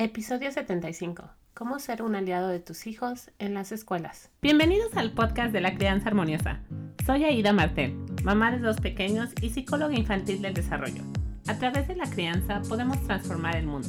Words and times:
Episodio 0.00 0.52
75. 0.52 1.28
¿Cómo 1.54 1.80
ser 1.80 2.02
un 2.02 2.14
aliado 2.14 2.46
de 2.46 2.60
tus 2.60 2.86
hijos 2.86 3.32
en 3.40 3.52
las 3.52 3.72
escuelas? 3.72 4.30
Bienvenidos 4.40 4.96
al 4.96 5.10
podcast 5.10 5.52
de 5.52 5.60
la 5.60 5.74
crianza 5.74 6.06
armoniosa. 6.06 6.60
Soy 7.04 7.24
Aida 7.24 7.52
Martel, 7.52 7.96
mamá 8.22 8.52
de 8.52 8.60
dos 8.60 8.76
pequeños 8.76 9.30
y 9.42 9.50
psicóloga 9.50 9.96
infantil 9.96 10.40
del 10.40 10.54
desarrollo. 10.54 11.02
A 11.48 11.56
través 11.56 11.88
de 11.88 11.96
la 11.96 12.08
crianza 12.08 12.62
podemos 12.68 13.04
transformar 13.08 13.56
el 13.56 13.66
mundo. 13.66 13.88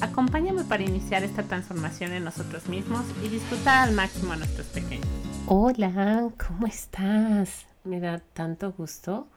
Acompáñame 0.00 0.64
para 0.64 0.82
iniciar 0.82 1.22
esta 1.22 1.44
transformación 1.44 2.10
en 2.14 2.24
nosotros 2.24 2.68
mismos 2.68 3.04
y 3.24 3.28
disfrutar 3.28 3.88
al 3.88 3.94
máximo 3.94 4.32
a 4.32 4.36
nuestros 4.36 4.66
pequeños. 4.66 5.06
Hola, 5.46 6.30
¿cómo 6.48 6.66
estás? 6.66 7.64
Me 7.84 8.00
da 8.00 8.18
tanto 8.18 8.72
gusto 8.72 9.28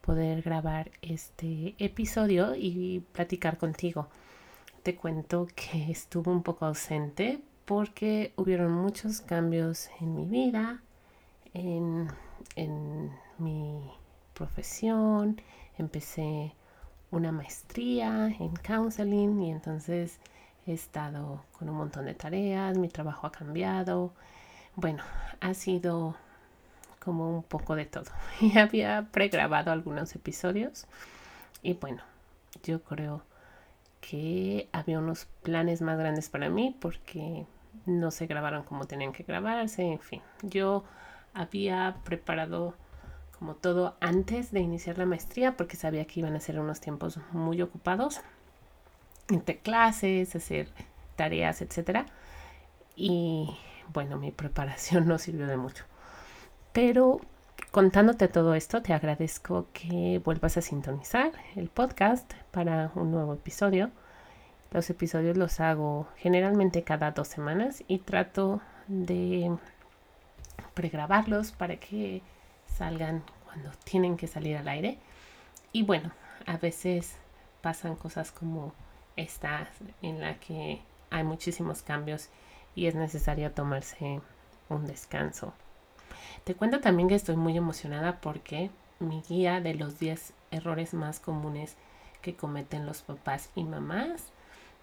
poder 0.00 0.42
grabar 0.42 0.90
este 1.00 1.76
episodio 1.78 2.56
y 2.56 3.04
platicar 3.12 3.56
contigo. 3.56 4.08
Te 4.82 4.96
cuento 4.96 5.46
que 5.54 5.90
estuve 5.90 6.30
un 6.32 6.42
poco 6.42 6.64
ausente 6.64 7.42
porque 7.66 8.32
hubieron 8.36 8.72
muchos 8.72 9.20
cambios 9.20 9.90
en 10.00 10.16
mi 10.16 10.24
vida, 10.24 10.80
en, 11.52 12.08
en 12.56 13.10
mi 13.38 13.90
profesión. 14.32 15.40
Empecé 15.76 16.54
una 17.10 17.30
maestría 17.30 18.28
en 18.28 18.56
counseling 18.56 19.42
y 19.42 19.50
entonces 19.50 20.18
he 20.66 20.72
estado 20.72 21.44
con 21.58 21.68
un 21.68 21.76
montón 21.76 22.06
de 22.06 22.14
tareas, 22.14 22.78
mi 22.78 22.88
trabajo 22.88 23.26
ha 23.26 23.32
cambiado. 23.32 24.12
Bueno, 24.76 25.02
ha 25.40 25.52
sido 25.52 26.16
como 27.04 27.36
un 27.36 27.42
poco 27.42 27.76
de 27.76 27.84
todo. 27.84 28.10
Y 28.40 28.56
había 28.56 29.08
pregrabado 29.12 29.72
algunos 29.72 30.14
episodios 30.14 30.86
y 31.62 31.74
bueno, 31.74 32.02
yo 32.62 32.82
creo 32.82 33.22
que 34.00 34.68
había 34.72 34.98
unos 34.98 35.26
planes 35.42 35.82
más 35.82 35.98
grandes 35.98 36.28
para 36.28 36.48
mí 36.48 36.76
porque 36.80 37.46
no 37.86 38.10
se 38.10 38.26
grabaron 38.26 38.64
como 38.64 38.86
tenían 38.86 39.12
que 39.12 39.22
grabarse, 39.22 39.82
en 39.82 40.00
fin. 40.00 40.22
Yo 40.42 40.84
había 41.34 41.96
preparado 42.04 42.74
como 43.38 43.54
todo 43.54 43.96
antes 44.00 44.52
de 44.52 44.60
iniciar 44.60 44.98
la 44.98 45.06
maestría 45.06 45.56
porque 45.56 45.76
sabía 45.76 46.04
que 46.06 46.20
iban 46.20 46.34
a 46.36 46.40
ser 46.40 46.58
unos 46.60 46.80
tiempos 46.80 47.18
muy 47.32 47.62
ocupados 47.62 48.20
entre 49.28 49.58
clases, 49.58 50.34
hacer 50.36 50.68
tareas, 51.16 51.62
etcétera. 51.62 52.06
Y 52.96 53.56
bueno, 53.92 54.18
mi 54.18 54.30
preparación 54.30 55.06
no 55.08 55.18
sirvió 55.18 55.46
de 55.46 55.56
mucho. 55.56 55.84
Pero 56.72 57.20
contándote 57.70 58.28
todo 58.28 58.54
esto, 58.54 58.82
te 58.82 58.92
agradezco 58.92 59.66
que 59.72 60.20
vuelvas 60.24 60.56
a 60.56 60.62
sintonizar 60.62 61.32
el 61.54 61.68
podcast 61.68 62.32
para 62.50 62.90
un 62.94 63.10
nuevo 63.12 63.34
episodio. 63.34 63.90
Los 64.72 64.90
episodios 64.90 65.36
los 65.36 65.60
hago 65.60 66.08
generalmente 66.16 66.82
cada 66.82 67.12
dos 67.12 67.28
semanas 67.28 67.84
y 67.86 67.98
trato 67.98 68.60
de 68.88 69.56
pregrabarlos 70.74 71.52
para 71.52 71.76
que 71.76 72.22
salgan 72.66 73.22
cuando 73.44 73.70
tienen 73.84 74.16
que 74.16 74.26
salir 74.26 74.56
al 74.56 74.68
aire. 74.68 74.98
Y 75.72 75.82
bueno, 75.84 76.10
a 76.46 76.56
veces 76.56 77.16
pasan 77.62 77.96
cosas 77.96 78.32
como 78.32 78.72
esta 79.16 79.68
en 80.02 80.20
la 80.20 80.38
que 80.38 80.80
hay 81.10 81.24
muchísimos 81.24 81.82
cambios 81.82 82.28
y 82.74 82.86
es 82.86 82.94
necesario 82.94 83.52
tomarse 83.52 84.20
un 84.68 84.86
descanso. 84.86 85.52
Te 86.44 86.54
cuento 86.54 86.80
también 86.80 87.08
que 87.08 87.14
estoy 87.14 87.36
muy 87.36 87.56
emocionada 87.56 88.20
porque 88.20 88.70
mi 88.98 89.22
guía 89.28 89.60
de 89.60 89.74
los 89.74 89.98
10 89.98 90.32
errores 90.50 90.94
más 90.94 91.20
comunes 91.20 91.76
que 92.22 92.34
cometen 92.34 92.86
los 92.86 93.02
papás 93.02 93.50
y 93.54 93.64
mamás 93.64 94.32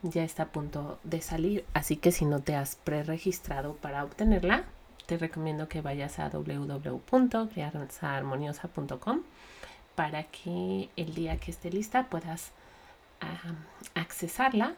ya 0.01 0.23
está 0.23 0.43
a 0.43 0.47
punto 0.47 0.99
de 1.03 1.21
salir. 1.21 1.65
Así 1.73 1.97
que 1.97 2.11
si 2.11 2.25
no 2.25 2.41
te 2.41 2.55
has 2.55 2.75
preregistrado 2.75 3.75
para 3.75 4.03
obtenerla, 4.03 4.65
te 5.05 5.17
recomiendo 5.17 5.69
que 5.69 5.81
vayas 5.81 6.19
a 6.19 6.29
www.crianzaharmoniosa.com 6.29 9.21
para 9.95 10.23
que 10.23 10.89
el 10.95 11.13
día 11.15 11.37
que 11.37 11.51
esté 11.51 11.69
lista 11.71 12.07
puedas 12.07 12.51
accesarla. 13.95 14.75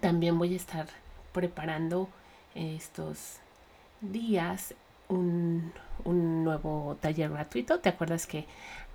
También 0.00 0.38
voy 0.38 0.54
a 0.54 0.56
estar 0.56 0.86
preparando 1.32 2.08
estos 2.54 3.38
días 4.00 4.74
un, 5.10 5.72
nuevo 6.04 6.96
taller 7.00 7.30
gratuito. 7.30 7.80
¿Te 7.80 7.90
acuerdas 7.90 8.26
que 8.26 8.46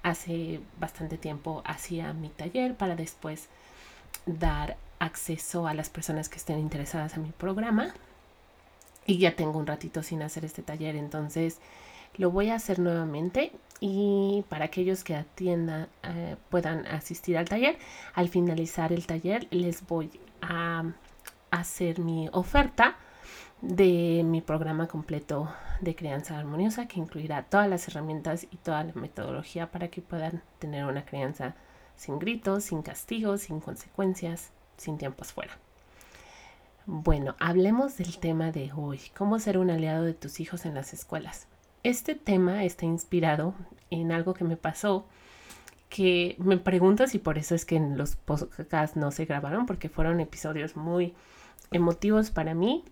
hace 0.03 0.59
bastante 0.79 1.17
tiempo 1.17 1.61
hacía 1.65 2.13
mi 2.13 2.29
taller 2.29 2.75
para 2.75 2.95
después 2.95 3.47
dar 4.25 4.77
acceso 4.99 5.67
a 5.67 5.73
las 5.73 5.89
personas 5.89 6.29
que 6.29 6.37
estén 6.37 6.59
interesadas 6.59 7.15
en 7.15 7.23
mi 7.23 7.31
programa? 7.31 7.93
Y 9.05 9.19
ya 9.19 9.35
tengo 9.35 9.59
un 9.59 9.67
ratito 9.67 10.01
sin 10.01 10.23
hacer 10.23 10.45
este 10.45 10.63
taller, 10.63 10.95
entonces 10.95 11.59
lo 12.17 12.31
voy 12.31 12.49
a 12.49 12.55
hacer 12.55 12.79
nuevamente 12.79 13.51
y 13.79 14.43
para 14.49 14.65
aquellos 14.65 15.03
que 15.03 15.15
atiendan 15.15 15.87
eh, 16.03 16.37
puedan 16.49 16.87
asistir 16.87 17.37
al 17.37 17.47
taller, 17.47 17.77
al 18.13 18.29
finalizar 18.29 18.93
el 18.93 19.05
taller 19.05 19.47
les 19.51 19.85
voy 19.85 20.09
a 20.41 20.85
hacer 21.51 21.99
mi 21.99 22.29
oferta 22.31 22.95
de 23.61 24.23
mi 24.23 24.41
programa 24.41 24.87
completo 24.87 25.49
de 25.81 25.95
crianza 25.95 26.37
armoniosa 26.37 26.87
que 26.87 26.99
incluirá 26.99 27.43
todas 27.43 27.69
las 27.69 27.87
herramientas 27.87 28.47
y 28.49 28.57
toda 28.57 28.83
la 28.83 28.93
metodología 28.93 29.71
para 29.71 29.87
que 29.87 30.01
puedan 30.01 30.43
tener 30.59 30.85
una 30.85 31.05
crianza 31.05 31.55
sin 31.95 32.19
gritos, 32.19 32.65
sin 32.65 32.81
castigos, 32.81 33.41
sin 33.41 33.59
consecuencias, 33.59 34.51
sin 34.77 34.97
tiempos 34.97 35.33
fuera. 35.33 35.57
Bueno, 36.85 37.35
hablemos 37.39 37.97
del 37.97 38.19
tema 38.19 38.51
de 38.51 38.71
hoy, 38.75 38.99
cómo 39.17 39.39
ser 39.39 39.57
un 39.57 39.71
aliado 39.71 40.03
de 40.03 40.13
tus 40.13 40.39
hijos 40.39 40.65
en 40.65 40.75
las 40.75 40.93
escuelas. 40.93 41.47
Este 41.83 42.15
tema 42.15 42.63
está 42.63 42.85
inspirado 42.85 43.55
en 43.89 44.11
algo 44.11 44.33
que 44.33 44.43
me 44.43 44.57
pasó 44.57 45.05
que 45.89 46.35
me 46.39 46.57
pregunto 46.57 47.07
si 47.07 47.19
por 47.19 47.37
eso 47.37 47.55
es 47.55 47.63
que 47.63 47.75
en 47.75 47.97
los 47.97 48.15
podcasts 48.15 48.97
no 48.97 49.11
se 49.11 49.25
grabaron 49.25 49.65
porque 49.65 49.87
fueron 49.87 50.19
episodios 50.19 50.75
muy 50.75 51.13
emotivos 51.71 52.31
para 52.31 52.53
mí 52.53 52.83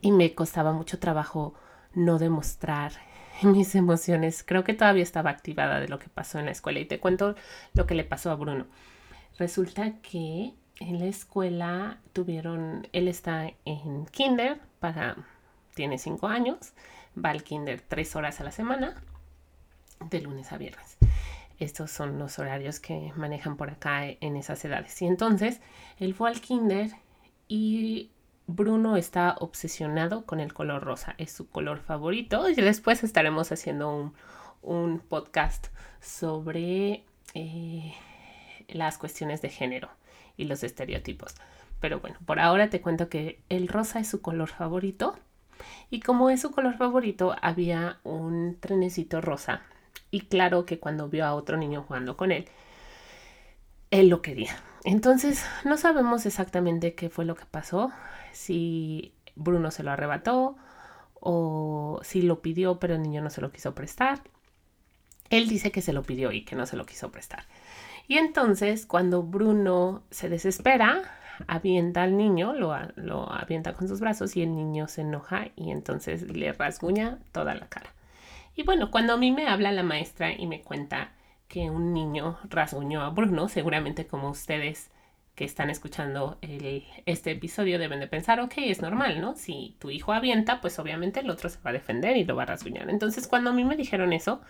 y 0.00 0.12
me 0.12 0.34
costaba 0.34 0.72
mucho 0.72 0.98
trabajo 0.98 1.54
no 1.94 2.18
demostrar 2.18 2.92
mis 3.42 3.74
emociones. 3.74 4.42
Creo 4.44 4.64
que 4.64 4.74
todavía 4.74 5.02
estaba 5.02 5.30
activada 5.30 5.80
de 5.80 5.88
lo 5.88 5.98
que 5.98 6.08
pasó 6.08 6.38
en 6.38 6.46
la 6.46 6.52
escuela 6.52 6.80
y 6.80 6.86
te 6.86 7.00
cuento 7.00 7.34
lo 7.74 7.86
que 7.86 7.94
le 7.94 8.04
pasó 8.04 8.30
a 8.30 8.36
Bruno. 8.36 8.66
Resulta 9.38 10.00
que 10.00 10.54
en 10.80 10.98
la 10.98 11.06
escuela 11.06 11.98
tuvieron, 12.12 12.88
él 12.92 13.08
está 13.08 13.52
en 13.64 14.06
kinder 14.06 14.60
para, 14.80 15.16
tiene 15.74 15.98
cinco 15.98 16.28
años, 16.28 16.72
va 17.22 17.30
al 17.30 17.42
kinder 17.42 17.80
tres 17.80 18.16
horas 18.16 18.40
a 18.40 18.44
la 18.44 18.52
semana, 18.52 19.02
de 20.10 20.20
lunes 20.20 20.52
a 20.52 20.58
viernes. 20.58 20.96
Estos 21.58 21.90
son 21.90 22.18
los 22.18 22.38
horarios 22.38 22.78
que 22.78 23.12
manejan 23.16 23.56
por 23.56 23.70
acá 23.70 24.04
en 24.06 24.36
esas 24.36 24.64
edades. 24.64 25.00
Y 25.02 25.06
entonces 25.06 25.60
él 25.98 26.14
fue 26.14 26.30
al 26.30 26.40
kinder 26.40 26.90
y 27.48 28.12
Bruno 28.48 28.96
está 28.96 29.36
obsesionado 29.40 30.24
con 30.24 30.40
el 30.40 30.54
color 30.54 30.82
rosa, 30.82 31.14
es 31.18 31.30
su 31.30 31.50
color 31.50 31.80
favorito 31.80 32.48
y 32.48 32.54
después 32.54 33.04
estaremos 33.04 33.52
haciendo 33.52 34.14
un, 34.62 35.00
podcast 35.00 35.66
sobre 36.00 37.04
eh, 37.34 37.94
las 38.68 38.96
cuestiones 38.96 39.42
de 39.42 39.50
género 39.50 39.90
y 40.38 40.46
los 40.46 40.64
estereotipos. 40.64 41.34
Pero 41.78 42.00
bueno, 42.00 42.16
por 42.24 42.40
ahora 42.40 42.70
te 42.70 42.80
cuento 42.80 43.10
que 43.10 43.38
el 43.50 43.68
rosa 43.68 44.00
es 44.00 44.08
su 44.08 44.22
color 44.22 44.48
favorito 44.48 45.18
y 45.90 46.00
como 46.00 46.30
es 46.30 46.40
su 46.40 46.50
color 46.50 46.78
favorito 46.78 47.36
había 47.42 47.98
un 48.02 48.56
trenecito 48.58 49.20
rosa 49.20 49.60
y 50.10 50.22
claro 50.22 50.64
que 50.64 50.78
cuando 50.78 51.10
vio 51.10 51.26
a 51.26 51.34
otro 51.34 51.58
niño 51.58 51.82
jugando 51.86 52.16
con 52.16 52.32
él, 52.32 52.48
él 53.90 54.08
lo 54.08 54.22
quería. 54.22 54.56
Entonces, 54.84 55.44
no 55.64 55.76
sabemos 55.76 56.24
exactamente 56.24 56.94
qué 56.94 57.10
fue 57.10 57.26
lo 57.26 57.34
que 57.34 57.44
pasó, 57.44 57.92
si 58.38 59.12
Bruno 59.34 59.72
se 59.72 59.82
lo 59.82 59.90
arrebató 59.90 60.56
o 61.14 62.00
si 62.04 62.22
lo 62.22 62.40
pidió 62.40 62.78
pero 62.78 62.94
el 62.94 63.02
niño 63.02 63.20
no 63.20 63.30
se 63.30 63.40
lo 63.40 63.50
quiso 63.50 63.74
prestar. 63.74 64.20
Él 65.28 65.48
dice 65.48 65.72
que 65.72 65.82
se 65.82 65.92
lo 65.92 66.04
pidió 66.04 66.30
y 66.30 66.44
que 66.44 66.56
no 66.56 66.64
se 66.64 66.76
lo 66.76 66.86
quiso 66.86 67.10
prestar. 67.10 67.44
Y 68.06 68.16
entonces, 68.16 68.86
cuando 68.86 69.22
Bruno 69.22 70.02
se 70.10 70.30
desespera, 70.30 71.02
avienta 71.46 72.04
al 72.04 72.16
niño, 72.16 72.54
lo, 72.54 72.74
lo 72.94 73.30
avienta 73.30 73.74
con 73.74 73.88
sus 73.88 74.00
brazos 74.00 74.36
y 74.36 74.42
el 74.42 74.54
niño 74.54 74.88
se 74.88 75.02
enoja 75.02 75.48
y 75.56 75.70
entonces 75.70 76.22
le 76.22 76.52
rasguña 76.52 77.18
toda 77.32 77.54
la 77.54 77.66
cara. 77.68 77.92
Y 78.54 78.62
bueno, 78.62 78.90
cuando 78.90 79.14
a 79.14 79.16
mí 79.18 79.32
me 79.32 79.48
habla 79.48 79.72
la 79.72 79.82
maestra 79.82 80.32
y 80.32 80.46
me 80.46 80.62
cuenta 80.62 81.10
que 81.48 81.70
un 81.70 81.92
niño 81.92 82.38
rasguñó 82.48 83.02
a 83.02 83.10
Bruno, 83.10 83.48
seguramente 83.48 84.06
como 84.06 84.30
ustedes 84.30 84.90
que 85.38 85.44
están 85.44 85.70
escuchando 85.70 86.36
este 87.06 87.30
episodio 87.30 87.78
deben 87.78 88.00
de 88.00 88.08
pensar, 88.08 88.40
ok, 88.40 88.54
es 88.56 88.82
normal, 88.82 89.20
¿no? 89.20 89.36
Si 89.36 89.76
tu 89.78 89.88
hijo 89.88 90.12
avienta, 90.12 90.60
pues 90.60 90.80
obviamente 90.80 91.20
el 91.20 91.30
otro 91.30 91.48
se 91.48 91.60
va 91.60 91.70
a 91.70 91.72
defender 91.72 92.16
y 92.16 92.24
lo 92.24 92.34
va 92.34 92.42
a 92.42 92.46
rasguñar. 92.46 92.90
Entonces, 92.90 93.28
cuando 93.28 93.50
a 93.50 93.52
mí 93.52 93.62
me 93.62 93.76
dijeron 93.76 94.12
eso, 94.12 94.40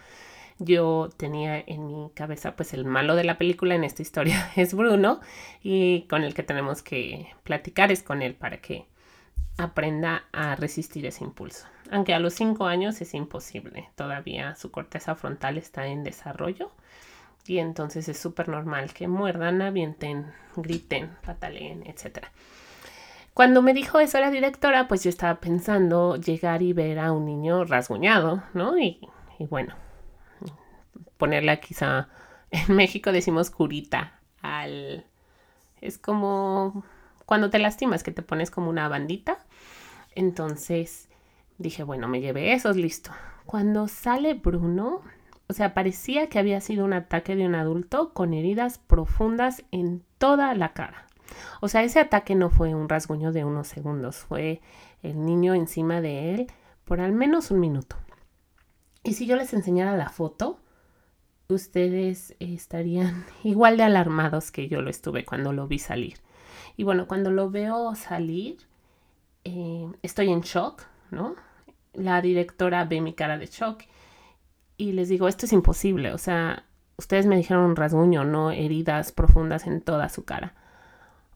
yo 0.58 1.10
tenía 1.18 1.62
en 1.66 1.86
mi 1.86 2.10
cabeza 2.14 2.56
pues 2.56 2.72
el 2.72 2.86
malo 2.86 3.16
de 3.16 3.24
la 3.24 3.36
película 3.36 3.74
en 3.74 3.84
esta 3.84 4.00
historia 4.00 4.50
es 4.56 4.72
Bruno 4.72 5.20
y 5.62 6.06
con 6.08 6.24
el 6.24 6.32
que 6.32 6.42
tenemos 6.42 6.80
que 6.80 7.34
platicar 7.44 7.92
es 7.92 8.02
con 8.02 8.22
él 8.22 8.34
para 8.34 8.62
que 8.62 8.86
aprenda 9.58 10.24
a 10.32 10.56
resistir 10.56 11.04
ese 11.04 11.22
impulso. 11.22 11.66
Aunque 11.90 12.14
a 12.14 12.18
los 12.18 12.32
cinco 12.32 12.64
años 12.64 12.98
es 13.02 13.12
imposible, 13.12 13.90
todavía 13.94 14.54
su 14.54 14.70
corteza 14.70 15.14
frontal 15.16 15.58
está 15.58 15.86
en 15.86 16.02
desarrollo 16.02 16.72
y 17.48 17.58
entonces 17.58 18.08
es 18.08 18.18
súper 18.18 18.48
normal 18.48 18.92
que 18.92 19.08
muerdan, 19.08 19.62
avienten, 19.62 20.32
griten, 20.56 21.16
pataleen, 21.24 21.84
etc. 21.86 22.26
Cuando 23.34 23.62
me 23.62 23.72
dijo 23.72 24.00
eso 24.00 24.20
la 24.20 24.30
directora, 24.30 24.88
pues 24.88 25.04
yo 25.04 25.10
estaba 25.10 25.40
pensando 25.40 26.16
llegar 26.16 26.62
y 26.62 26.72
ver 26.72 26.98
a 26.98 27.12
un 27.12 27.24
niño 27.24 27.64
rasguñado, 27.64 28.42
¿no? 28.52 28.76
Y, 28.78 29.00
bueno, 29.48 29.74
ponerla 31.16 31.60
quizá, 31.60 32.08
en 32.50 32.74
México 32.74 33.12
decimos 33.12 33.50
curita 33.50 34.20
al... 34.42 35.06
Es 35.80 35.98
como 35.98 36.84
cuando 37.26 37.50
te 37.50 37.60
lastimas, 37.60 38.02
que 38.02 38.10
te 38.10 38.22
pones 38.22 38.50
como 38.50 38.70
una 38.70 38.88
bandita. 38.88 39.38
Entonces 40.16 41.08
dije, 41.58 41.84
bueno, 41.84 42.08
me 42.08 42.20
llevé 42.20 42.52
esos, 42.52 42.76
listo. 42.76 43.12
Cuando 43.46 43.86
sale 43.86 44.34
Bruno, 44.34 45.02
o 45.48 45.54
sea, 45.54 45.72
parecía 45.72 46.28
que 46.28 46.38
había 46.38 46.60
sido 46.60 46.84
un 46.84 46.92
ataque 46.92 47.34
de 47.34 47.46
un 47.46 47.54
adulto 47.54 48.12
con 48.12 48.34
heridas 48.34 48.78
profundas 48.78 49.64
en 49.70 50.02
toda 50.18 50.54
la 50.54 50.74
cara. 50.74 51.06
O 51.60 51.68
sea, 51.68 51.82
ese 51.82 52.00
ataque 52.00 52.34
no 52.34 52.50
fue 52.50 52.74
un 52.74 52.88
rasguño 52.88 53.32
de 53.32 53.44
unos 53.44 53.68
segundos, 53.68 54.16
fue 54.16 54.60
el 55.02 55.24
niño 55.24 55.54
encima 55.54 56.00
de 56.00 56.34
él 56.34 56.46
por 56.84 57.00
al 57.00 57.12
menos 57.12 57.50
un 57.50 57.60
minuto. 57.60 57.96
Y 59.04 59.14
si 59.14 59.26
yo 59.26 59.36
les 59.36 59.52
enseñara 59.54 59.96
la 59.96 60.10
foto, 60.10 60.58
ustedes 61.48 62.34
estarían 62.40 63.24
igual 63.42 63.78
de 63.78 63.84
alarmados 63.84 64.50
que 64.50 64.68
yo 64.68 64.82
lo 64.82 64.90
estuve 64.90 65.24
cuando 65.24 65.52
lo 65.52 65.66
vi 65.66 65.78
salir. 65.78 66.18
Y 66.76 66.84
bueno, 66.84 67.06
cuando 67.06 67.30
lo 67.30 67.50
veo 67.50 67.94
salir, 67.94 68.58
eh, 69.44 69.90
estoy 70.02 70.30
en 70.30 70.42
shock, 70.42 70.82
¿no? 71.10 71.34
La 71.94 72.20
directora 72.20 72.84
ve 72.84 73.00
mi 73.00 73.14
cara 73.14 73.38
de 73.38 73.46
shock 73.46 73.82
y 74.78 74.92
les 74.92 75.10
digo, 75.10 75.28
esto 75.28 75.44
es 75.44 75.52
imposible, 75.52 76.14
o 76.14 76.18
sea, 76.18 76.64
ustedes 76.96 77.26
me 77.26 77.36
dijeron 77.36 77.64
un 77.64 77.76
rasguño, 77.76 78.24
no 78.24 78.50
heridas 78.50 79.12
profundas 79.12 79.66
en 79.66 79.82
toda 79.82 80.08
su 80.08 80.24
cara. 80.24 80.54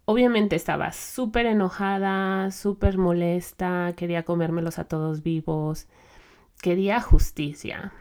Obviamente 0.07 0.57
estaba 0.57 0.93
súper 0.93 1.47
enojada, 1.47 2.51
súper 2.51 2.97
molesta, 2.97 3.93
quería 3.97 4.23
comérmelos 4.23 4.79
a 4.79 4.85
todos 4.85 5.23
vivos, 5.23 5.87
quería 6.61 7.01
justicia. 7.01 7.93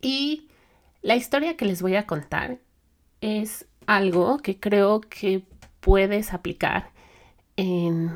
Y 0.00 0.48
la 1.02 1.16
historia 1.16 1.56
que 1.56 1.64
les 1.64 1.82
voy 1.82 1.96
a 1.96 2.06
contar 2.06 2.58
es 3.20 3.66
algo 3.86 4.38
que 4.38 4.60
creo 4.60 5.00
que 5.00 5.44
puedes 5.80 6.32
aplicar 6.32 6.90
en, 7.56 8.10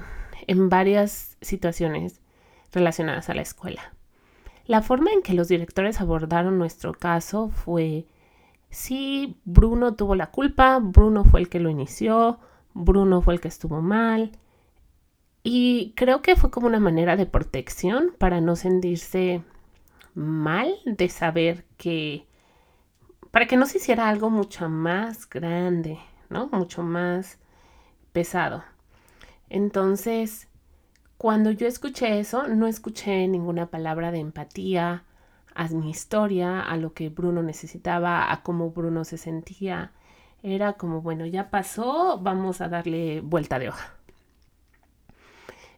varias 0.69 1.37
situaciones 1.41 2.21
relacionadas 2.73 3.31
a 3.31 3.35
la 3.35 3.43
escuela. 3.43 3.94
La 4.67 4.81
forma 4.83 5.13
en 5.13 5.23
que 5.23 5.35
los 5.35 5.49
directores 5.49 6.01
abordaron 6.01 6.59
nuestro 6.59 6.95
caso 6.95 7.51
fue, 7.51 8.07
sí, 8.71 9.39
Bruno 9.45 9.95
tuvo 9.95 10.15
la 10.15 10.31
culpa, 10.31 10.79
Bruno 10.81 11.25
fue 11.25 11.41
el 11.41 11.49
que 11.49 11.61
lo 11.61 11.69
inició, 11.69 12.39
Bruno 12.73 13.21
fue 13.21 13.35
el 13.35 13.41
que 13.41 13.49
estuvo 13.49 13.83
mal. 13.83 14.33
Y 15.43 15.93
creo 15.97 16.23
que 16.23 16.37
fue 16.37 16.51
como 16.51 16.67
una 16.67 16.81
manera 16.81 17.17
de 17.17 17.27
protección 17.27 18.15
para 18.19 18.41
no 18.41 18.57
sentirse 18.57 19.43
mal 20.15 20.75
de 20.87 21.09
saber 21.11 21.67
que, 21.77 22.27
para 23.31 23.47
que 23.47 23.59
no 23.59 23.67
se 23.67 23.79
hiciera 23.79 24.09
algo 24.09 24.31
mucho 24.31 24.69
más 24.71 25.29
grande, 25.29 25.99
¿no? 26.31 26.47
Mucho 26.47 26.83
más 26.83 27.39
pesado. 28.13 28.65
Entonces, 29.51 30.49
cuando 31.25 31.51
yo 31.51 31.67
escuché 31.67 32.21
eso, 32.21 32.49
no 32.49 32.67
escuché 32.67 33.27
ninguna 33.29 33.71
palabra 33.71 34.13
de 34.13 34.19
empatía 34.19 35.05
a 35.55 35.69
mi 35.69 35.89
historia, 35.89 36.61
a 36.61 36.77
lo 36.77 36.93
que 36.93 37.09
Bruno 37.09 37.43
necesitaba, 37.43 38.31
a 38.31 38.43
cómo 38.43 38.73
Bruno 38.73 39.07
se 39.07 39.17
sentía. 39.17 39.93
Era 40.43 40.75
como, 40.75 41.01
bueno, 41.01 41.25
ya 41.25 41.49
pasó, 41.49 42.19
vamos 42.19 42.61
a 42.61 42.69
darle 42.69 43.23
vuelta 43.23 43.59
de 43.59 43.71
hoja. 43.71 43.95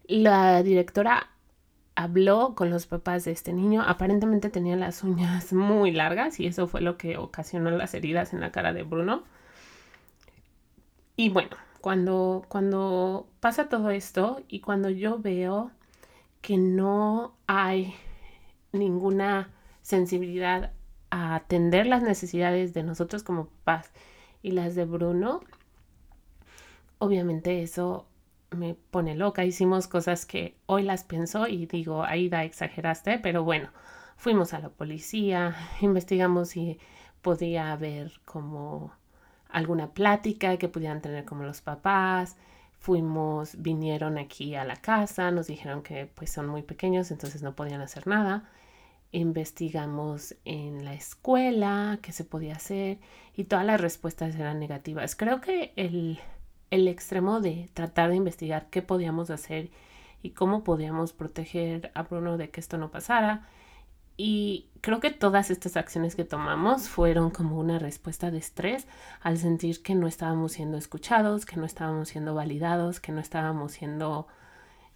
La 0.08 0.64
directora 0.64 1.28
habló 1.94 2.56
con 2.56 2.68
los 2.68 2.88
papás 2.88 3.24
de 3.24 3.30
este 3.30 3.52
niño. 3.52 3.84
Aparentemente 3.86 4.50
tenía 4.50 4.74
las 4.74 5.04
uñas 5.04 5.52
muy 5.52 5.92
largas 5.92 6.40
y 6.40 6.48
eso 6.48 6.66
fue 6.66 6.80
lo 6.80 6.96
que 6.96 7.18
ocasionó 7.18 7.70
las 7.70 7.94
heridas 7.94 8.32
en 8.32 8.40
la 8.40 8.50
cara 8.50 8.72
de 8.72 8.82
Bruno. 8.82 9.22
Y 11.14 11.28
bueno, 11.28 11.56
cuando, 11.86 12.44
cuando 12.48 13.28
pasa 13.38 13.68
todo 13.68 13.90
esto 13.90 14.42
y 14.48 14.58
cuando 14.58 14.90
yo 14.90 15.20
veo 15.20 15.70
que 16.40 16.58
no 16.58 17.36
hay 17.46 17.94
ninguna 18.72 19.52
sensibilidad 19.82 20.72
a 21.10 21.36
atender 21.36 21.86
las 21.86 22.02
necesidades 22.02 22.74
de 22.74 22.82
nosotros 22.82 23.22
como 23.22 23.46
papás 23.46 23.92
y 24.42 24.50
las 24.50 24.74
de 24.74 24.84
Bruno, 24.84 25.42
obviamente 26.98 27.62
eso 27.62 28.08
me 28.50 28.74
pone 28.74 29.14
loca. 29.14 29.44
Hicimos 29.44 29.86
cosas 29.86 30.26
que 30.26 30.56
hoy 30.66 30.82
las 30.82 31.04
pienso 31.04 31.46
y 31.46 31.66
digo, 31.66 32.02
Aida, 32.02 32.42
exageraste, 32.42 33.20
pero 33.20 33.44
bueno, 33.44 33.70
fuimos 34.16 34.54
a 34.54 34.58
la 34.58 34.70
policía, 34.70 35.54
investigamos 35.80 36.48
si 36.48 36.80
podía 37.22 37.70
haber 37.70 38.20
como 38.24 38.92
alguna 39.48 39.88
plática 39.92 40.56
que 40.56 40.68
pudieran 40.68 41.00
tener 41.00 41.24
como 41.24 41.44
los 41.44 41.60
papás. 41.60 42.36
Fuimos, 42.78 43.60
vinieron 43.60 44.18
aquí 44.18 44.54
a 44.54 44.64
la 44.64 44.76
casa, 44.76 45.30
nos 45.30 45.46
dijeron 45.46 45.82
que 45.82 46.06
pues 46.06 46.30
son 46.30 46.46
muy 46.48 46.62
pequeños, 46.62 47.10
entonces 47.10 47.42
no 47.42 47.54
podían 47.54 47.80
hacer 47.80 48.06
nada. 48.06 48.48
Investigamos 49.12 50.36
en 50.44 50.84
la 50.84 50.94
escuela 50.94 51.98
qué 52.02 52.12
se 52.12 52.24
podía 52.24 52.56
hacer 52.56 52.98
y 53.34 53.44
todas 53.44 53.64
las 53.64 53.80
respuestas 53.80 54.34
eran 54.36 54.60
negativas. 54.60 55.16
Creo 55.16 55.40
que 55.40 55.72
el, 55.76 56.18
el 56.70 56.88
extremo 56.88 57.40
de 57.40 57.68
tratar 57.74 58.10
de 58.10 58.16
investigar 58.16 58.66
qué 58.70 58.82
podíamos 58.82 59.30
hacer 59.30 59.70
y 60.22 60.30
cómo 60.30 60.64
podíamos 60.64 61.12
proteger 61.12 61.90
a 61.94 62.02
Bruno 62.02 62.36
de 62.36 62.50
que 62.50 62.60
esto 62.60 62.78
no 62.78 62.90
pasara 62.90 63.48
y 64.16 64.68
creo 64.80 65.00
que 65.00 65.10
todas 65.10 65.50
estas 65.50 65.76
acciones 65.76 66.14
que 66.14 66.24
tomamos 66.24 66.88
fueron 66.88 67.30
como 67.30 67.58
una 67.58 67.78
respuesta 67.78 68.30
de 68.30 68.38
estrés 68.38 68.86
al 69.20 69.38
sentir 69.38 69.82
que 69.82 69.94
no 69.94 70.06
estábamos 70.06 70.52
siendo 70.52 70.78
escuchados, 70.78 71.44
que 71.44 71.56
no 71.56 71.66
estábamos 71.66 72.08
siendo 72.08 72.34
validados, 72.34 73.00
que 73.00 73.12
no 73.12 73.20
estábamos 73.20 73.72
siendo 73.72 74.26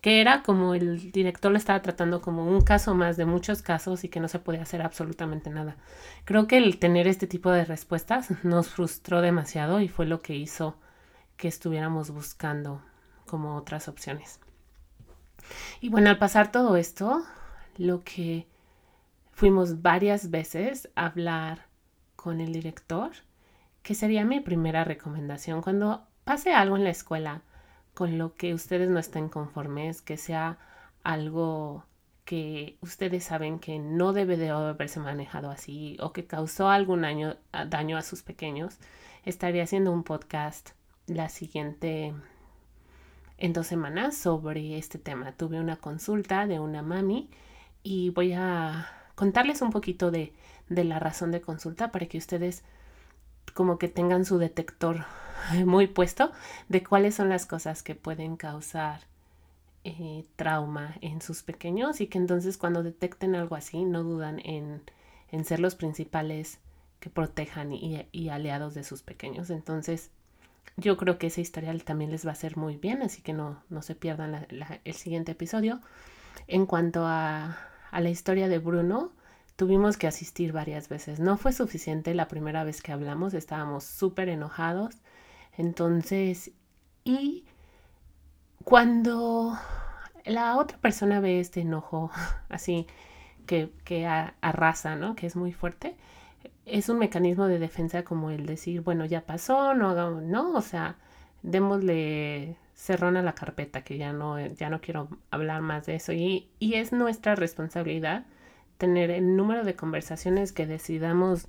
que 0.01 0.23
era 0.23 0.43
como 0.43 0.75
el 0.75 1.13
director 1.13 1.53
lo 1.53 1.59
estaba 1.59 1.83
tratando 1.83 2.23
como 2.23 2.47
un 2.47 2.63
caso 2.63 2.95
más 2.95 3.17
de 3.19 3.27
muchos 3.27 3.61
casos 3.61 4.03
y 4.05 4.09
que 4.09 4.21
no 4.21 4.29
se 4.29 4.39
podía 4.39 4.63
hacer 4.63 4.81
absolutamente 4.81 5.51
nada. 5.51 5.77
Creo 6.25 6.47
que 6.47 6.57
el 6.57 6.79
tener 6.79 7.07
este 7.07 7.27
tipo 7.27 7.51
de 7.51 7.67
respuestas 7.67 8.31
nos 8.45 8.69
frustró 8.69 9.21
demasiado 9.21 9.81
y 9.81 9.89
fue 9.89 10.07
lo 10.07 10.23
que 10.23 10.35
hizo 10.35 10.77
que 11.37 11.49
estuviéramos 11.49 12.11
buscando 12.11 12.83
como 13.27 13.57
otras 13.57 13.89
opciones. 13.89 14.41
Y 15.81 15.89
bueno, 15.91 16.09
al 16.09 16.19
pasar 16.19 16.51
todo 16.51 16.77
esto, 16.77 17.23
lo 17.77 18.03
que 18.03 18.47
Fuimos 19.41 19.81
varias 19.81 20.31
veces 20.31 20.91
a 20.97 21.07
hablar 21.07 21.65
con 22.15 22.43
el 22.43 22.53
director, 22.53 23.13
que 23.83 23.95
sería 23.95 24.23
mi 24.23 24.41
primera 24.41 24.85
recomendación. 24.85 25.63
Cuando 25.63 26.07
pase 26.25 26.53
algo 26.53 26.77
en 26.77 26.85
la 26.85 26.91
escuela 26.91 27.41
con 27.95 28.19
lo 28.19 28.35
que 28.35 28.53
ustedes 28.53 28.91
no 28.91 28.99
estén 28.99 29.31
conformes, 29.31 30.03
que 30.03 30.19
sea 30.19 30.59
algo 31.05 31.87
que 32.27 32.77
ustedes 32.83 33.25
saben 33.25 33.61
que 33.61 33.79
no 33.79 34.13
debe 34.13 34.37
de 34.37 34.51
haberse 34.51 35.01
manejado 35.01 35.51
así 35.51 35.97
o 36.01 36.13
que 36.13 36.27
causó 36.27 36.69
algún 36.69 37.01
daño, 37.01 37.39
daño 37.67 37.97
a 37.97 38.03
sus 38.03 38.23
pequeños, 38.23 38.77
estaría 39.25 39.63
haciendo 39.63 39.91
un 39.91 40.05
podcast 40.05 40.73
la 41.07 41.31
siguiente 41.31 42.13
en 43.39 43.55
dos 43.55 43.69
semanas 43.69 44.19
sobre 44.19 44.77
este 44.77 44.99
tema. 44.99 45.33
Tuve 45.33 45.59
una 45.59 45.77
consulta 45.77 46.47
de 46.47 46.61
una 46.61 46.83
mami 46.83 47.31
y 47.83 48.11
voy 48.11 48.35
a 48.35 49.00
contarles 49.21 49.61
un 49.61 49.69
poquito 49.69 50.11
de, 50.11 50.33
la 50.71 50.99
razón 50.99 51.31
de 51.31 51.43
consulta 51.43 51.93
para 51.93 52.07
que 52.07 52.17
ustedes 52.17 52.63
como 53.53 53.77
que 53.77 53.89
tengan 53.89 54.25
su 54.25 54.39
detector 54.39 55.05
muy 55.67 55.89
puesto 55.89 56.33
de 56.71 56.83
cuáles 56.83 57.17
son 57.17 57.29
las 57.29 57.45
cosas 57.45 57.83
que 57.83 57.95
pueden 57.95 58.39
causar 58.39 59.03
eh, 59.85 60.25
trauma 60.37 60.97
en 61.03 61.21
sus 61.21 61.43
pequeños 61.43 62.01
y 62.01 62.07
que 62.07 62.17
entonces 62.17 62.57
cuando 62.57 62.83
detecten 62.83 63.35
algo 63.35 63.57
así 63.57 63.85
no 63.85 64.05
dudan 64.05 64.41
en, 64.43 64.81
ser 65.45 65.61
los 65.61 65.75
principales 65.75 66.59
que 66.99 67.11
protejan 67.11 67.75
y, 67.75 68.29
aliados 68.31 68.73
de 68.73 68.85
sus 68.85 69.03
pequeños. 69.03 69.51
Entonces 69.51 70.11
yo 70.79 70.97
creo 70.97 71.19
que 71.19 71.27
ese 71.27 71.43
historial 71.43 71.85
también 71.85 72.11
les 72.11 72.25
va 72.25 72.31
a 72.31 72.33
hacer 72.33 72.57
muy 72.57 72.79
bien, 72.79 73.03
así 73.03 73.21
que 73.21 73.35
no, 73.35 73.63
no 73.69 73.83
se 73.83 73.95
pierdan 73.95 74.47
el 74.83 74.95
siguiente 74.95 75.33
episodio. 75.33 75.79
En 76.47 76.65
cuanto 76.65 77.05
a, 77.07 77.70
a 77.91 78.01
la 78.01 78.11
historia 78.11 78.49
de 78.49 78.59
Bruno, 78.59 79.13
tuvimos 79.57 79.97
que 79.97 80.07
asistir 80.07 80.53
varias 80.53 80.89
veces. 80.89 81.21
No 81.21 81.37
fue 81.37 81.53
suficiente 81.53 82.15
la 82.15 82.29
primera 82.29 82.65
vez 82.65 82.83
que 82.83 82.93
hablamos, 82.93 83.35
estábamos 83.35 83.85
súper 83.85 84.29
enojados. 84.29 84.97
Entonces, 85.57 86.53
y 87.05 87.45
cuando 88.65 89.59
la 90.25 90.57
otra 90.57 90.79
persona 90.79 91.21
ve 91.21 91.41
este 91.41 91.61
enojo 91.61 92.11
así 92.49 92.87
que, 93.47 93.73
que 93.85 94.07
arrasa, 94.07 94.97
¿no? 94.97 95.17
Que 95.17 95.27
es 95.27 95.37
muy 95.37 95.53
fuerte, 95.53 95.97
es 96.67 96.89
un 96.89 96.99
mecanismo 96.99 97.47
de 97.47 97.59
defensa 97.59 98.05
como 98.05 98.31
el 98.31 98.47
decir, 98.47 98.83
bueno, 98.83 99.05
ya 99.05 99.23
pasó, 99.23 99.75
no 99.75 99.91
hagamos, 99.91 100.23
no, 100.23 100.53
o 100.53 100.63
sea, 100.63 100.97
démosle 101.43 102.57
cerrón 102.81 103.19
a 103.19 103.23
la 103.23 103.35
carpeta, 103.35 103.85
que 103.85 103.99
ya 103.99 104.15
no, 104.15 104.41
ya 104.41 104.71
no 104.71 104.81
quiero 104.81 105.09
hablar 105.31 105.61
más 105.61 105.85
de 105.85 105.97
eso. 105.97 106.13
Y, 106.13 106.49
y 106.59 106.75
es 106.75 106.93
nuestra 106.93 107.35
responsabilidad 107.35 108.25
tener 108.79 109.11
el 109.11 109.37
número 109.37 109.65
de 109.65 109.77
conversaciones 109.77 110.53
que 110.53 110.67
decidamos 110.67 111.49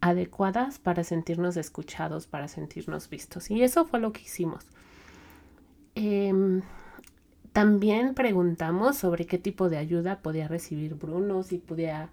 adecuadas 0.00 0.78
para 0.78 1.04
sentirnos 1.04 1.58
escuchados, 1.58 2.26
para 2.26 2.48
sentirnos 2.48 3.10
vistos. 3.10 3.50
Y 3.50 3.62
eso 3.62 3.84
fue 3.84 4.00
lo 4.00 4.12
que 4.12 4.22
hicimos. 4.22 4.64
Em, 5.94 6.62
también 7.52 8.14
preguntamos 8.14 8.96
sobre 8.96 9.26
qué 9.26 9.36
tipo 9.36 9.68
de 9.68 9.76
ayuda 9.76 10.20
podía 10.22 10.48
recibir 10.48 10.94
Bruno, 10.94 11.42
si 11.42 11.58
podía, 11.58 12.08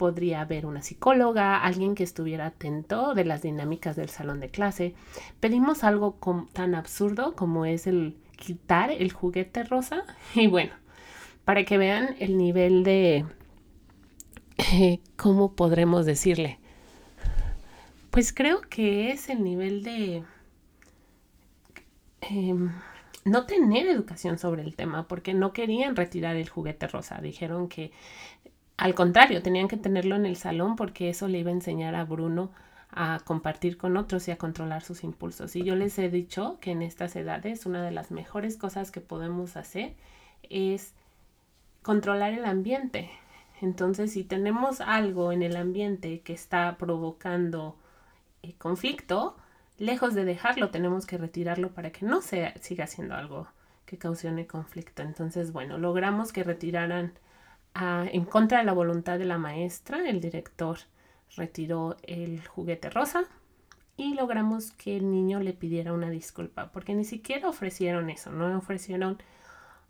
podría 0.00 0.40
haber 0.40 0.64
una 0.64 0.80
psicóloga, 0.80 1.62
alguien 1.62 1.94
que 1.94 2.04
estuviera 2.04 2.46
atento 2.46 3.12
de 3.12 3.26
las 3.26 3.42
dinámicas 3.42 3.96
del 3.96 4.08
salón 4.08 4.40
de 4.40 4.48
clase. 4.48 4.94
Pedimos 5.40 5.84
algo 5.84 6.16
tan 6.54 6.74
absurdo 6.74 7.36
como 7.36 7.66
es 7.66 7.86
el 7.86 8.16
quitar 8.34 8.90
el 8.90 9.12
juguete 9.12 9.62
rosa. 9.62 10.04
Y 10.34 10.46
bueno, 10.46 10.72
para 11.44 11.66
que 11.66 11.76
vean 11.76 12.16
el 12.18 12.38
nivel 12.38 12.82
de, 12.82 13.26
¿cómo 15.16 15.52
podremos 15.52 16.06
decirle? 16.06 16.58
Pues 18.10 18.32
creo 18.32 18.62
que 18.62 19.10
es 19.10 19.28
el 19.28 19.44
nivel 19.44 19.82
de 19.82 20.24
em, 22.22 22.70
no 23.26 23.44
tener 23.44 23.86
educación 23.86 24.38
sobre 24.38 24.62
el 24.62 24.74
tema, 24.76 25.06
porque 25.08 25.34
no 25.34 25.52
querían 25.52 25.94
retirar 25.94 26.36
el 26.36 26.48
juguete 26.48 26.88
rosa. 26.88 27.20
Dijeron 27.20 27.68
que, 27.68 27.92
al 28.80 28.94
contrario, 28.94 29.42
tenían 29.42 29.68
que 29.68 29.76
tenerlo 29.76 30.16
en 30.16 30.24
el 30.24 30.36
salón 30.36 30.74
porque 30.74 31.10
eso 31.10 31.28
le 31.28 31.38
iba 31.38 31.50
a 31.50 31.52
enseñar 31.52 31.94
a 31.94 32.04
Bruno 32.04 32.50
a 32.90 33.20
compartir 33.26 33.76
con 33.76 33.98
otros 33.98 34.26
y 34.26 34.30
a 34.30 34.38
controlar 34.38 34.82
sus 34.82 35.04
impulsos. 35.04 35.54
Y 35.54 35.62
yo 35.64 35.76
les 35.76 35.98
he 35.98 36.08
dicho 36.08 36.56
que 36.62 36.70
en 36.70 36.80
estas 36.80 37.14
edades 37.14 37.66
una 37.66 37.84
de 37.84 37.90
las 37.90 38.10
mejores 38.10 38.56
cosas 38.56 38.90
que 38.90 39.02
podemos 39.02 39.58
hacer 39.58 39.96
es 40.48 40.94
controlar 41.82 42.32
el 42.32 42.46
ambiente. 42.46 43.10
Entonces, 43.60 44.14
si 44.14 44.24
tenemos 44.24 44.80
algo 44.80 45.30
en 45.30 45.42
el 45.42 45.56
ambiente 45.56 46.20
que 46.20 46.32
está 46.32 46.78
provocando 46.78 47.76
eh, 48.42 48.54
conflicto, 48.56 49.36
lejos 49.76 50.14
de 50.14 50.24
dejarlo, 50.24 50.70
tenemos 50.70 51.04
que 51.04 51.18
retirarlo 51.18 51.68
para 51.74 51.90
que 51.90 52.06
no 52.06 52.22
se 52.22 52.54
siga 52.62 52.86
siendo 52.86 53.14
algo 53.14 53.46
que 53.84 53.98
causione 53.98 54.46
conflicto. 54.46 55.02
Entonces, 55.02 55.52
bueno, 55.52 55.76
logramos 55.76 56.32
que 56.32 56.44
retiraran 56.44 57.12
en 57.74 58.24
contra 58.24 58.58
de 58.58 58.64
la 58.64 58.72
voluntad 58.72 59.18
de 59.18 59.24
la 59.24 59.38
maestra, 59.38 60.08
el 60.08 60.20
director 60.20 60.78
retiró 61.36 61.96
el 62.02 62.46
juguete 62.46 62.90
rosa 62.90 63.24
y 63.96 64.14
logramos 64.14 64.72
que 64.72 64.96
el 64.96 65.10
niño 65.10 65.40
le 65.40 65.52
pidiera 65.52 65.92
una 65.92 66.10
disculpa, 66.10 66.72
porque 66.72 66.94
ni 66.94 67.04
siquiera 67.04 67.48
ofrecieron 67.48 68.10
eso, 68.10 68.32
no 68.32 68.56
ofrecieron 68.56 69.18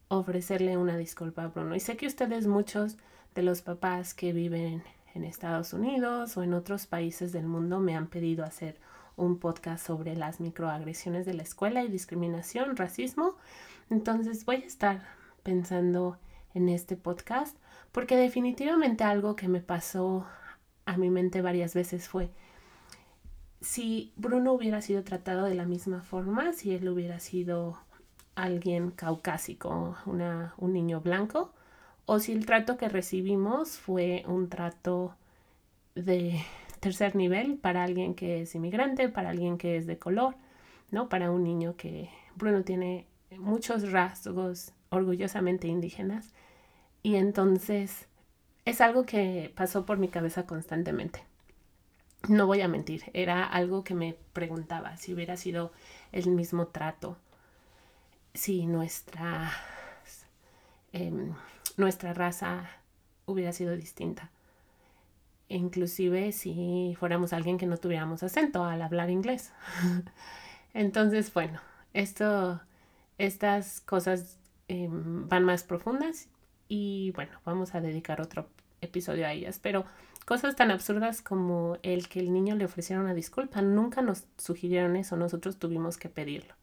ofrecerle 0.09 0.77
una 0.77 0.97
disculpa 0.97 1.45
a 1.45 1.49
Bruno. 1.49 1.75
Y 1.77 1.81
sé 1.81 1.97
que 1.97 2.07
ustedes 2.07 2.47
muchos 2.47 2.97
de 3.35 3.43
los 3.43 3.63
papás 3.63 4.13
que 4.13 4.33
viven 4.33 4.83
en 5.15 5.25
Estados 5.25 5.73
Unidos 5.73 6.37
o 6.37 6.43
en 6.43 6.55
otros 6.55 6.87
países 6.87 7.33
del 7.33 7.47
mundo 7.47 7.79
me 7.79 7.97
han 7.97 8.09
pedido 8.09 8.45
hacer 8.45 8.79
un 9.17 9.39
podcast 9.39 9.87
sobre 9.87 10.17
las 10.17 10.41
microagresiones 10.41 11.27
de 11.27 11.35
la 11.35 11.43
escuela 11.43 11.85
y 11.85 11.89
discriminación, 11.89 12.77
racismo. 12.77 13.37
Entonces 13.89 14.45
voy 14.45 14.57
a 14.57 14.67
estar 14.67 15.03
pensando 15.43 16.19
en 16.55 16.69
este 16.69 16.97
podcast 16.97 17.57
porque 17.93 18.17
definitivamente 18.17 19.05
algo 19.05 19.37
que 19.37 19.49
me 19.49 19.61
pasó 19.61 20.27
a 20.87 20.97
mi 20.97 21.11
mente 21.11 21.43
varias 21.43 21.75
veces 21.75 22.09
fue 22.09 22.31
si 23.61 24.13
Bruno 24.17 24.53
hubiera 24.53 24.81
sido 24.81 25.03
tratado 25.05 25.45
de 25.45 25.55
la 25.55 25.67
misma 25.67 26.03
forma, 26.03 26.53
si 26.53 26.75
él 26.75 26.89
hubiera 26.89 27.21
sido 27.21 27.79
alguien 28.35 28.91
caucásico, 28.91 29.97
una, 30.07 30.55
un 30.57 30.73
niño 30.73 31.01
blanco, 31.01 31.53
o 32.07 32.19
si 32.19 32.33
el 32.33 32.47
trato 32.47 32.77
que 32.77 32.89
recibimos 32.89 33.73
fue 33.73 34.25
un 34.27 34.49
trato 34.49 35.15
de 35.95 36.41
tercer 36.81 37.15
nivel 37.15 37.59
para 37.59 37.85
alguien 37.85 38.15
que 38.15 38.43
es 38.43 38.55
inmigrante, 38.55 39.09
para 39.09 39.31
alguien 39.31 39.59
que 39.59 39.77
es 39.77 39.87
de 39.87 39.99
color, 39.99 40.35
¿no? 40.91 41.09
Para 41.09 41.31
un 41.31 41.45
niño 41.45 41.77
que 41.77 42.09
Bruno 42.37 42.63
tiene 42.63 43.07
muchos 43.39 43.93
rasgos 43.93 44.73
orgullosamente 44.89 45.69
indígenas 45.69 46.33
y 47.03 47.17
entonces 47.17 48.07
es 48.65 48.81
algo 48.81 49.07
que 49.07 49.53
pasó 49.57 49.87
por 49.87 49.99
mi 49.99 50.09
cabeza 50.09 50.47
constantemente. 50.47 51.25
No 52.29 52.47
voy 52.47 52.61
a 52.61 52.69
mentir, 52.69 53.05
era 53.15 53.45
algo 53.45 53.83
que 53.83 53.95
me 53.95 54.17
preguntaba 54.33 54.97
si 54.97 55.15
hubiera 55.15 55.37
sido 55.37 55.73
el 56.13 56.29
mismo 56.31 56.67
trato, 56.67 57.17
si 58.35 58.67
nuestra 58.67 59.51
Em, 60.93 61.35
nuestra 61.77 62.15
raza 62.15 62.69
hubiera 63.27 63.53
sido 63.53 63.77
distinta. 63.77 64.31
Inclusive 65.49 66.33
si 66.33 66.97
fuéramos 66.99 67.33
alguien 67.33 67.59
que 67.59 67.67
no 67.67 67.77
tuviéramos 67.77 68.23
acento 68.23 68.65
al 68.65 68.83
hablar 68.83 69.11
inglés. 69.11 69.53
Entonces, 70.75 71.33
bueno, 71.33 71.61
esto, 71.93 72.61
estas 73.19 73.81
cosas 73.81 74.39
em, 74.69 75.29
van 75.29 75.45
más 75.45 75.65
profundas 75.65 76.29
y 76.71 77.11
bueno, 77.17 77.33
vamos 77.45 77.75
a 77.75 77.81
dedicar 77.81 78.21
otro 78.21 78.47
episodio 78.81 79.27
a 79.27 79.33
ellas. 79.33 79.59
Pero 79.61 79.85
cosas 80.25 80.55
tan 80.55 80.71
absurdas 80.71 81.21
como 81.21 81.77
el 81.83 82.09
que 82.09 82.21
el 82.21 82.33
niño 82.33 82.55
le 82.55 82.65
ofreciera 82.65 83.03
una 83.03 83.13
disculpa, 83.13 83.61
nunca 83.61 84.01
nos 84.01 84.25
sugirieron 84.39 84.95
eso, 84.97 85.17
nosotros 85.17 85.59
tuvimos 85.59 85.99
que 85.99 86.09
pedirlo. 86.09 86.55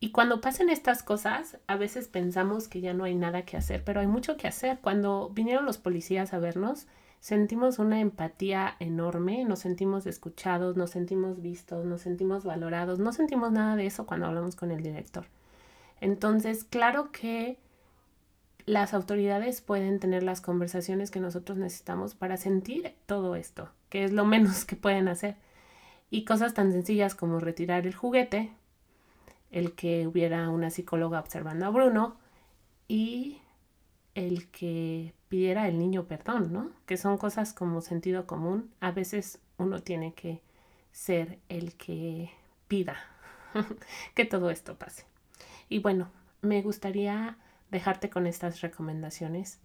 Y 0.00 0.10
cuando 0.12 0.40
pasan 0.40 0.70
estas 0.70 1.02
cosas, 1.02 1.58
a 1.66 1.76
veces 1.76 2.08
pensamos 2.08 2.68
que 2.68 2.80
ya 2.80 2.94
no 2.94 3.04
hay 3.04 3.14
nada 3.14 3.42
que 3.42 3.58
hacer, 3.58 3.84
pero 3.84 4.00
hay 4.00 4.06
mucho 4.06 4.36
que 4.38 4.48
hacer. 4.48 4.78
Cuando 4.80 5.28
vinieron 5.28 5.66
los 5.66 5.76
policías 5.76 6.32
a 6.32 6.38
vernos, 6.38 6.86
sentimos 7.20 7.78
una 7.78 8.00
empatía 8.00 8.76
enorme, 8.80 9.44
nos 9.44 9.60
sentimos 9.60 10.06
escuchados, 10.06 10.76
nos 10.76 10.90
sentimos 10.90 11.42
vistos, 11.42 11.84
nos 11.84 12.00
sentimos 12.00 12.44
valorados, 12.44 12.98
no 12.98 13.12
sentimos 13.12 13.52
nada 13.52 13.76
de 13.76 13.86
eso 13.86 14.06
cuando 14.06 14.26
hablamos 14.26 14.56
con 14.56 14.70
el 14.72 14.82
director. 14.82 15.26
Entonces, 16.00 16.64
claro 16.64 17.12
que 17.12 17.58
las 18.66 18.94
autoridades 18.94 19.60
pueden 19.60 19.98
tener 19.98 20.22
las 20.22 20.40
conversaciones 20.40 21.10
que 21.10 21.20
nosotros 21.20 21.58
necesitamos 21.58 22.14
para 22.14 22.36
sentir 22.36 22.94
todo 23.06 23.36
esto, 23.36 23.70
que 23.88 24.04
es 24.04 24.12
lo 24.12 24.24
menos 24.24 24.64
que 24.64 24.76
pueden 24.76 25.08
hacer. 25.08 25.36
Y 26.10 26.24
cosas 26.24 26.54
tan 26.54 26.72
sencillas 26.72 27.14
como 27.14 27.40
retirar 27.40 27.86
el 27.86 27.94
juguete, 27.94 28.52
el 29.50 29.72
que 29.72 30.06
hubiera 30.06 30.48
una 30.50 30.70
psicóloga 30.70 31.20
observando 31.20 31.66
a 31.66 31.70
Bruno 31.70 32.16
y 32.88 33.38
el 34.14 34.48
que 34.48 35.14
pidiera 35.28 35.68
el 35.68 35.78
niño 35.78 36.04
perdón, 36.04 36.52
¿no? 36.52 36.70
Que 36.86 36.96
son 36.96 37.16
cosas 37.16 37.54
como 37.54 37.80
sentido 37.80 38.26
común. 38.26 38.70
A 38.80 38.90
veces 38.90 39.38
uno 39.56 39.80
tiene 39.80 40.12
que 40.14 40.42
ser 40.92 41.38
el 41.48 41.74
que 41.74 42.30
pida 42.68 42.96
que 44.14 44.24
todo 44.24 44.50
esto 44.50 44.76
pase. 44.76 45.04
Y 45.68 45.78
bueno, 45.78 46.10
me 46.42 46.60
gustaría 46.62 47.38
dejarte 47.72 48.10
con 48.10 48.28
estas 48.28 48.60
recomendaciones. 48.60 49.58